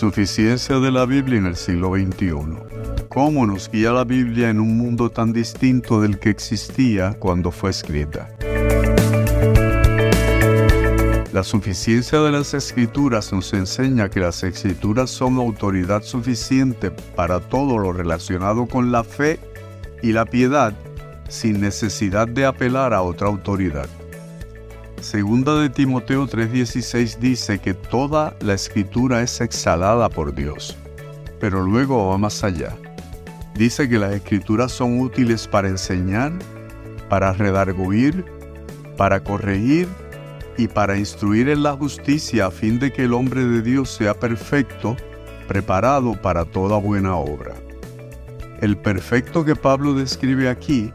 [0.00, 2.32] Suficiencia de la Biblia en el siglo XXI.
[3.10, 7.68] ¿Cómo nos guía la Biblia en un mundo tan distinto del que existía cuando fue
[7.68, 8.34] escrita?
[11.34, 17.76] La suficiencia de las escrituras nos enseña que las escrituras son autoridad suficiente para todo
[17.76, 19.38] lo relacionado con la fe
[20.02, 20.72] y la piedad
[21.28, 23.99] sin necesidad de apelar a otra autoridad.
[25.00, 30.76] Segunda de Timoteo 3:16 dice que toda la escritura es exhalada por Dios,
[31.40, 32.76] pero luego va más allá.
[33.54, 36.32] Dice que las escrituras son útiles para enseñar,
[37.08, 38.26] para redarguir,
[38.98, 39.88] para corregir
[40.58, 44.12] y para instruir en la justicia a fin de que el hombre de Dios sea
[44.12, 44.96] perfecto,
[45.48, 47.54] preparado para toda buena obra.
[48.60, 50.92] El perfecto que Pablo describe aquí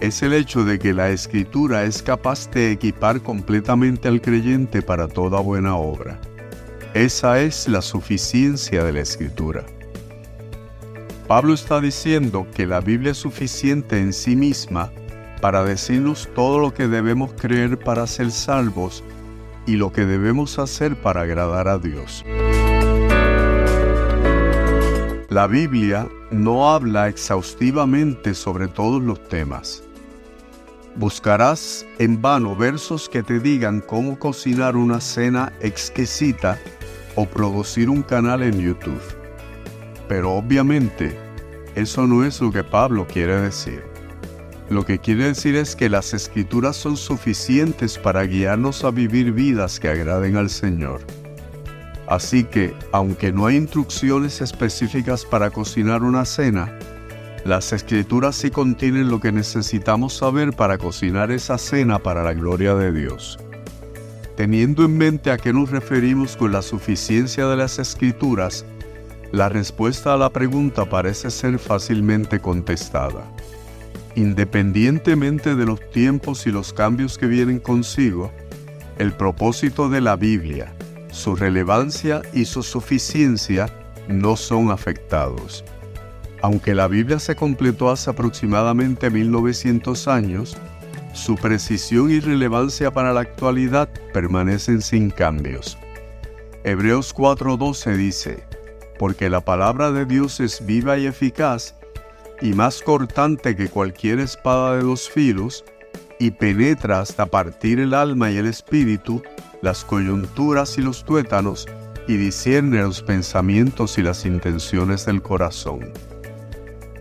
[0.00, 5.08] es el hecho de que la escritura es capaz de equipar completamente al creyente para
[5.08, 6.18] toda buena obra.
[6.94, 9.64] Esa es la suficiencia de la escritura.
[11.28, 14.90] Pablo está diciendo que la Biblia es suficiente en sí misma
[15.40, 19.04] para decirnos todo lo que debemos creer para ser salvos
[19.66, 22.24] y lo que debemos hacer para agradar a Dios.
[25.28, 29.84] La Biblia no habla exhaustivamente sobre todos los temas.
[30.96, 36.58] Buscarás en vano versos que te digan cómo cocinar una cena exquisita
[37.14, 39.00] o producir un canal en YouTube.
[40.08, 41.16] Pero obviamente,
[41.76, 43.84] eso no es lo que Pablo quiere decir.
[44.68, 49.80] Lo que quiere decir es que las escrituras son suficientes para guiarnos a vivir vidas
[49.80, 51.00] que agraden al Señor.
[52.08, 56.76] Así que, aunque no hay instrucciones específicas para cocinar una cena,
[57.44, 62.74] las escrituras sí contienen lo que necesitamos saber para cocinar esa cena para la gloria
[62.74, 63.38] de Dios.
[64.36, 68.66] Teniendo en mente a qué nos referimos con la suficiencia de las escrituras,
[69.32, 73.24] la respuesta a la pregunta parece ser fácilmente contestada.
[74.16, 78.32] Independientemente de los tiempos y los cambios que vienen consigo,
[78.98, 80.74] el propósito de la Biblia,
[81.10, 83.68] su relevancia y su suficiencia
[84.08, 85.64] no son afectados.
[86.42, 90.56] Aunque la Biblia se completó hace aproximadamente 1900 años,
[91.12, 95.76] su precisión y relevancia para la actualidad permanecen sin cambios.
[96.64, 98.44] Hebreos 4:12 dice,
[98.98, 101.74] porque la palabra de Dios es viva y eficaz,
[102.40, 105.64] y más cortante que cualquier espada de dos filos,
[106.18, 109.22] y penetra hasta partir el alma y el espíritu,
[109.62, 111.66] las coyunturas y los tuétanos,
[112.06, 115.92] y discierne los pensamientos y las intenciones del corazón.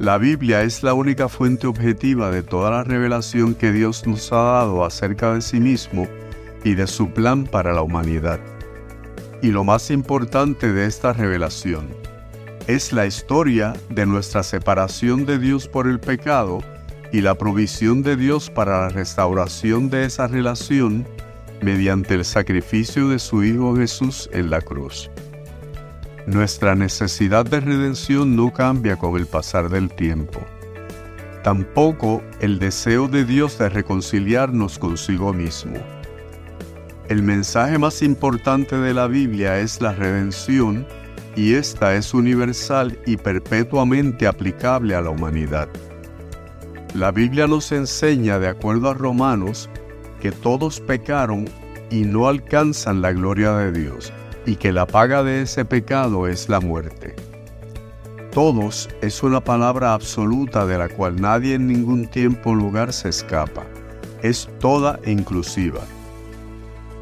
[0.00, 4.42] La Biblia es la única fuente objetiva de toda la revelación que Dios nos ha
[4.42, 6.08] dado acerca de sí mismo
[6.64, 8.40] y de su plan para la humanidad.
[9.40, 11.86] Y lo más importante de esta revelación
[12.66, 16.58] es la historia de nuestra separación de Dios por el pecado
[17.12, 21.06] y la provisión de Dios para la restauración de esa relación
[21.62, 25.08] mediante el sacrificio de su Hijo Jesús en la cruz.
[26.26, 30.40] Nuestra necesidad de redención no cambia con el pasar del tiempo.
[31.42, 35.76] Tampoco el deseo de Dios de reconciliarnos consigo mismo.
[37.10, 40.86] El mensaje más importante de la Biblia es la redención
[41.36, 45.68] y esta es universal y perpetuamente aplicable a la humanidad.
[46.94, 49.68] La Biblia nos enseña, de acuerdo a Romanos,
[50.22, 51.44] que todos pecaron
[51.90, 54.10] y no alcanzan la gloria de Dios
[54.46, 57.14] y que la paga de ese pecado es la muerte.
[58.32, 63.08] Todos es una palabra absoluta de la cual nadie en ningún tiempo o lugar se
[63.08, 63.64] escapa.
[64.22, 65.82] Es toda e inclusiva.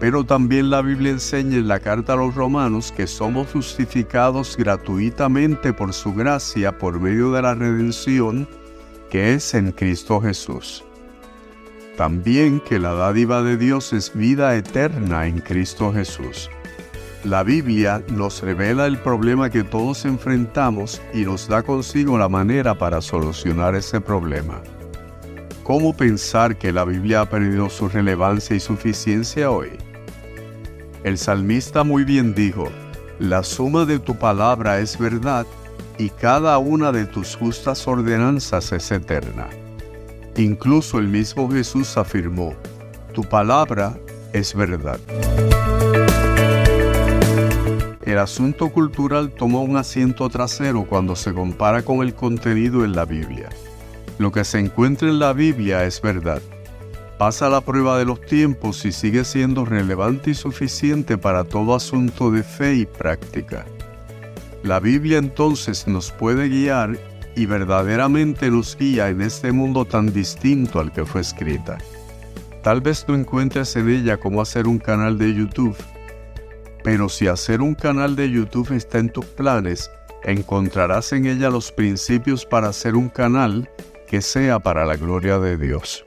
[0.00, 5.72] Pero también la Biblia enseña en la carta a los romanos que somos justificados gratuitamente
[5.72, 8.46] por su gracia por medio de la redención
[9.10, 10.84] que es en Cristo Jesús.
[11.96, 16.50] También que la dádiva de Dios es vida eterna en Cristo Jesús.
[17.24, 22.76] La Biblia nos revela el problema que todos enfrentamos y nos da consigo la manera
[22.76, 24.60] para solucionar ese problema.
[25.62, 29.70] ¿Cómo pensar que la Biblia ha perdido su relevancia y suficiencia hoy?
[31.02, 32.68] El salmista muy bien dijo,
[33.18, 35.46] la suma de tu palabra es verdad
[35.96, 39.48] y cada una de tus justas ordenanzas es eterna.
[40.36, 42.52] Incluso el mismo Jesús afirmó,
[43.14, 43.96] tu palabra
[44.34, 45.00] es verdad.
[48.04, 53.06] El asunto cultural tomó un asiento trasero cuando se compara con el contenido en la
[53.06, 53.48] Biblia.
[54.18, 56.42] Lo que se encuentra en la Biblia es verdad.
[57.16, 62.30] Pasa la prueba de los tiempos y sigue siendo relevante y suficiente para todo asunto
[62.30, 63.64] de fe y práctica.
[64.62, 66.98] La Biblia entonces nos puede guiar
[67.34, 71.78] y verdaderamente nos guía en este mundo tan distinto al que fue escrita.
[72.62, 75.76] Tal vez no encuentres en ella cómo hacer un canal de YouTube,
[76.84, 79.90] pero si hacer un canal de YouTube está en tus planes,
[80.22, 83.68] encontrarás en ella los principios para hacer un canal
[84.06, 86.04] que sea para la gloria de Dios.